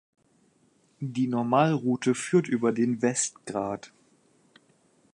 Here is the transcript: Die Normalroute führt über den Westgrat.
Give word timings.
Die 0.99 1.27
Normalroute 1.27 2.15
führt 2.15 2.47
über 2.47 2.71
den 2.71 3.03
Westgrat. 3.03 3.93